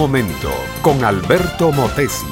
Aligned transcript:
momento 0.00 0.50
con 0.80 1.04
Alberto 1.04 1.72
Motesi. 1.72 2.24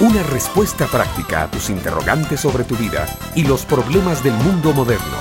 Una 0.00 0.22
respuesta 0.22 0.86
práctica 0.86 1.42
a 1.42 1.50
tus 1.50 1.68
interrogantes 1.68 2.40
sobre 2.40 2.64
tu 2.64 2.74
vida 2.74 3.06
y 3.34 3.44
los 3.44 3.66
problemas 3.66 4.24
del 4.24 4.32
mundo 4.32 4.72
moderno. 4.72 5.18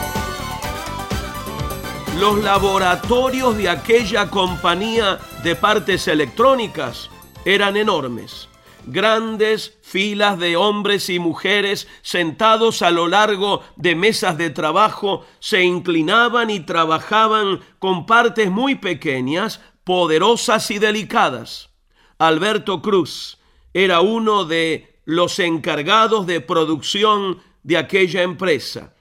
Los 2.18 2.42
laboratorios 2.42 3.58
de 3.58 3.68
aquella 3.68 4.30
compañía 4.30 5.20
de 5.44 5.58
partes 5.58 6.08
electrónicas 6.08 7.10
eran 7.44 7.76
enormes 7.76 8.48
grandes 8.86 9.78
filas 9.82 10.40
de 10.40 10.56
hombres 10.56 11.10
y 11.10 11.20
mujeres 11.20 11.88
sentados 12.02 12.82
a 12.82 12.92
lo 12.92 13.08
largo 13.08 13.62
de 13.76 13.96
mesas 13.96 14.38
de 14.38 14.50
trabajo 14.50 15.26
se 15.40 15.64
inclinaban 15.64 16.50
y 16.50 16.60
trabajaban 16.60 17.60
con 17.80 18.06
partes 18.06 18.50
muy 18.52 18.76
pequeñas, 18.76 19.62
poderosas 19.90 20.70
y 20.70 20.78
delicadas. 20.78 21.72
Alberto 22.20 22.80
Cruz 22.80 23.40
era 23.74 24.02
uno 24.02 24.46
de 24.46 25.02
los 25.06 25.40
encargados 25.40 26.28
de 26.28 26.42
producción 26.42 27.42
de 27.64 27.78
aquella 27.78 28.22
empresa. 28.22 28.94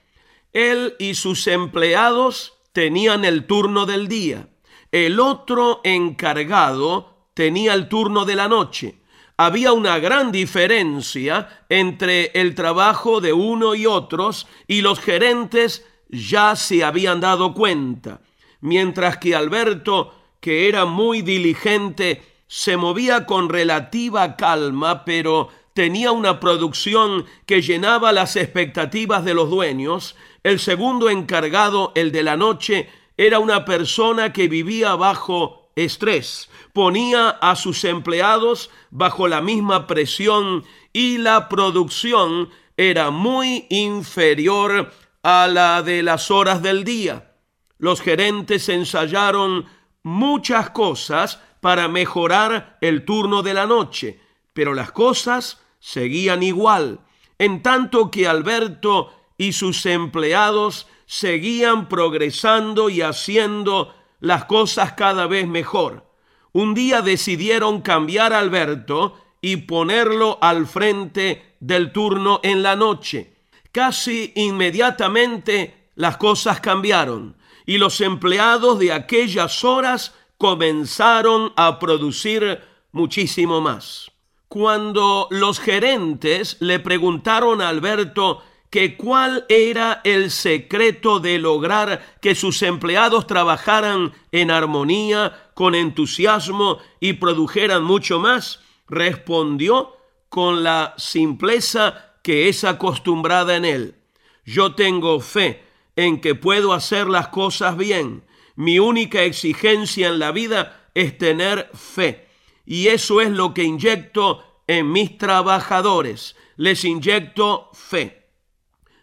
Él 0.51 0.95
y 0.97 1.13
sus 1.13 1.45
empleados 1.45 2.53
tenían 2.73 3.23
el 3.23 3.45
turno 3.45 3.85
del 3.85 4.07
día. 4.07 4.49
El 4.91 5.19
otro 5.19 5.81
encargado 5.83 7.27
tenía 7.35 7.75
el 7.75 7.87
turno 7.87 8.25
de 8.25 8.35
la 8.35 8.47
noche 8.47 8.95
había 9.37 9.71
una 9.71 9.99
gran 9.99 10.33
diferencia 10.33 11.63
entre 11.69 12.31
el 12.33 12.55
trabajo 12.55 13.21
de 13.21 13.31
uno 13.31 13.73
y 13.73 13.85
otros 13.85 14.47
y 14.67 14.81
los 14.81 14.99
gerentes 14.99 15.87
ya 16.09 16.57
se 16.57 16.83
habían 16.83 17.21
dado 17.21 17.53
cuenta, 17.53 18.19
mientras 18.59 19.17
que 19.17 19.35
Alberto, 19.37 20.18
que 20.39 20.67
era 20.67 20.85
muy 20.85 21.21
diligente, 21.21 22.23
se 22.47 22.77
movía 22.77 23.25
con 23.25 23.49
relativa 23.49 24.35
calma, 24.35 25.05
pero 25.05 25.49
tenía 25.73 26.11
una 26.11 26.39
producción 26.39 27.25
que 27.45 27.61
llenaba 27.61 28.11
las 28.11 28.35
expectativas 28.35 29.23
de 29.23 29.33
los 29.33 29.49
dueños, 29.49 30.15
el 30.43 30.59
segundo 30.59 31.09
encargado, 31.09 31.91
el 31.95 32.11
de 32.11 32.23
la 32.23 32.37
noche, 32.37 32.89
era 33.17 33.39
una 33.39 33.65
persona 33.65 34.31
que 34.31 34.47
vivía 34.47 34.95
bajo 34.95 35.71
estrés, 35.75 36.49
ponía 36.73 37.29
a 37.29 37.55
sus 37.55 37.83
empleados 37.83 38.69
bajo 38.89 39.27
la 39.27 39.41
misma 39.41 39.87
presión 39.87 40.63
y 40.93 41.17
la 41.17 41.49
producción 41.49 42.49
era 42.77 43.11
muy 43.11 43.67
inferior 43.69 44.91
a 45.21 45.47
la 45.47 45.83
de 45.83 46.01
las 46.01 46.31
horas 46.31 46.61
del 46.61 46.83
día. 46.83 47.35
Los 47.77 48.01
gerentes 48.01 48.69
ensayaron 48.69 49.65
muchas 50.03 50.69
cosas 50.71 51.41
para 51.61 51.87
mejorar 51.87 52.77
el 52.81 53.05
turno 53.05 53.43
de 53.43 53.53
la 53.53 53.65
noche, 53.65 54.19
pero 54.53 54.73
las 54.73 54.91
cosas 54.91 55.61
seguían 55.79 56.43
igual, 56.43 56.99
en 57.37 57.61
tanto 57.61 58.11
que 58.11 58.27
Alberto 58.27 59.13
y 59.37 59.53
sus 59.53 59.85
empleados 59.85 60.87
seguían 61.05 61.89
progresando 61.89 62.89
y 62.89 63.01
haciendo 63.01 63.95
las 64.19 64.45
cosas 64.45 64.93
cada 64.93 65.27
vez 65.27 65.47
mejor. 65.47 66.05
Un 66.51 66.73
día 66.73 67.01
decidieron 67.01 67.81
cambiar 67.81 68.33
a 68.33 68.39
Alberto 68.39 69.15
y 69.41 69.57
ponerlo 69.57 70.37
al 70.41 70.67
frente 70.67 71.55
del 71.59 71.91
turno 71.91 72.39
en 72.43 72.63
la 72.63 72.75
noche. 72.75 73.33
Casi 73.71 74.33
inmediatamente 74.35 75.89
las 75.95 76.17
cosas 76.17 76.59
cambiaron 76.59 77.35
y 77.69 77.77
los 77.77 78.01
empleados 78.01 78.79
de 78.79 78.91
aquellas 78.91 79.63
horas 79.63 80.15
comenzaron 80.39 81.53
a 81.55 81.77
producir 81.77 82.61
muchísimo 82.91 83.61
más. 83.61 84.09
Cuando 84.47 85.27
los 85.29 85.59
gerentes 85.59 86.57
le 86.61 86.79
preguntaron 86.79 87.61
a 87.61 87.69
Alberto 87.69 88.41
que 88.71 88.97
cuál 88.97 89.45
era 89.49 90.01
el 90.03 90.31
secreto 90.31 91.19
de 91.19 91.37
lograr 91.37 92.17
que 92.23 92.33
sus 92.33 92.63
empleados 92.63 93.27
trabajaran 93.27 94.13
en 94.31 94.49
armonía, 94.49 95.51
con 95.53 95.75
entusiasmo 95.75 96.79
y 96.99 97.13
produjeran 97.13 97.83
mucho 97.83 98.19
más, 98.19 98.61
respondió 98.87 99.95
con 100.29 100.63
la 100.63 100.95
simpleza 100.97 102.15
que 102.23 102.49
es 102.49 102.63
acostumbrada 102.63 103.55
en 103.55 103.65
él. 103.65 103.95
Yo 104.43 104.73
tengo 104.73 105.19
fe 105.19 105.68
en 105.99 106.21
que 106.21 106.33
puedo 106.33 106.71
hacer 106.71 107.09
las 107.09 107.27
cosas 107.27 107.75
bien. 107.75 108.23
Mi 108.55 108.79
única 108.79 109.23
exigencia 109.23 110.07
en 110.07 110.17
la 110.17 110.31
vida 110.31 110.89
es 110.93 111.17
tener 111.17 111.69
fe. 111.73 112.29
Y 112.65 112.87
eso 112.87 113.19
es 113.19 113.29
lo 113.29 113.53
que 113.53 113.63
inyecto 113.63 114.63
en 114.65 114.89
mis 114.93 115.17
trabajadores. 115.17 116.37
Les 116.55 116.85
inyecto 116.85 117.69
fe. 117.73 118.29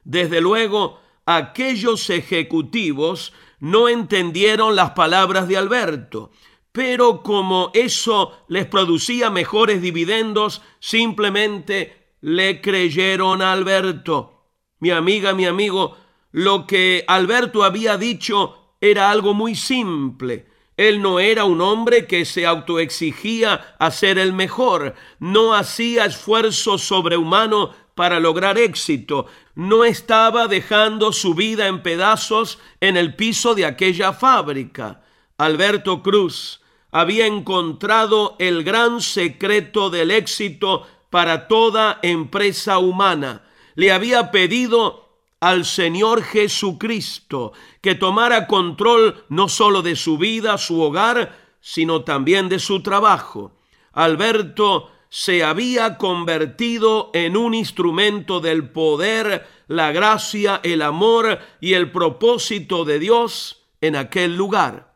Desde 0.05 0.41
luego, 0.41 0.99
aquellos 1.27 2.09
ejecutivos 2.09 3.35
no 3.61 3.91
entendieron 3.91 4.75
las 4.75 4.93
palabras 4.93 5.49
de 5.49 5.59
Alberto, 5.59 6.31
pero 6.73 7.23
como 7.23 7.73
eso 7.75 8.33
les 8.49 8.65
producía 8.65 9.29
mejores 9.29 9.83
dividendos, 9.83 10.63
simplemente 10.79 12.15
le 12.23 12.63
creyeron 12.63 13.43
a 13.43 13.53
Alberto. 13.53 14.47
Mi 14.79 14.91
amiga, 14.91 15.35
mi 15.35 15.45
amigo, 15.45 15.97
lo 16.33 16.67
que 16.67 17.05
Alberto 17.09 17.65
había 17.65 17.97
dicho 17.97 18.75
era 18.81 19.11
algo 19.11 19.35
muy 19.35 19.55
simple. 19.55 20.47
Él 20.77 21.01
no 21.01 21.21
era 21.21 21.45
un 21.45 21.63
hombre 21.63 22.07
que 22.07 22.27
se 22.27 22.45
autoexigía 22.45 23.77
a 23.79 23.91
ser 23.91 24.19
el 24.19 24.35
mejor, 24.35 24.95
no 25.19 25.55
hacía 25.55 26.05
esfuerzo 26.05 26.77
sobrehumano 26.77 27.71
para 27.95 28.21
lograr 28.21 28.59
éxito, 28.59 29.27
no 29.55 29.87
estaba 29.87 30.49
dejando 30.49 31.13
su 31.13 31.35
vida 31.35 31.67
en 31.67 31.83
pedazos 31.83 32.59
en 32.81 32.99
el 32.99 33.17
piso 33.17 33.55
de 33.55 33.65
aquella 33.65 34.13
fábrica. 34.13 35.03
Alberto 35.39 36.03
Cruz 36.03 36.61
había 36.91 37.27
encontrado 37.27 38.37
el 38.39 38.63
gran 38.65 39.01
secreto 39.01 39.89
del 39.89 40.11
éxito 40.11 40.87
para 41.09 41.49
toda 41.49 41.99
empresa 42.03 42.79
humana. 42.79 43.43
Le 43.75 43.93
había 43.93 44.31
pedido 44.31 45.06
al 45.41 45.65
Señor 45.65 46.23
Jesucristo 46.23 47.53
que 47.81 47.95
tomara 47.95 48.47
control 48.47 49.25
no 49.29 49.49
solo 49.49 49.83
de 49.83 49.97
su 49.97 50.19
vida, 50.19 50.59
su 50.59 50.81
hogar, 50.81 51.37
sino 51.61 52.05
también 52.05 52.49
de 52.49 52.59
su 52.59 52.83
trabajo. 52.83 53.53
Alberto 53.93 54.91
se 55.09 55.45
había 55.45 55.99
convertido 55.99 57.11
en 57.15 57.37
un 57.37 57.55
instrumento 57.55 58.41
del 58.41 58.71
poder, 58.71 59.47
la 59.69 59.93
gracia, 59.93 60.61
el 60.63 60.83
amor 60.83 61.39
y 61.61 61.75
el 61.75 61.91
propósito 61.91 62.85
de 62.85 62.99
Dios 62.99 63.67
en 63.81 63.97
aquel 63.97 64.37
lugar. 64.37 64.95